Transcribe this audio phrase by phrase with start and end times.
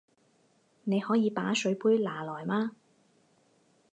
[0.83, 2.71] 你可以把水杯拿来吗？